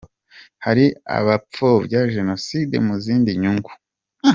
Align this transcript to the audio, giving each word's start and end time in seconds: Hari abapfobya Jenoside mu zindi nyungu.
Hari 0.65 0.85
abapfobya 1.17 1.99
Jenoside 2.15 2.75
mu 2.85 2.95
zindi 3.03 3.29
nyungu. 3.41 3.71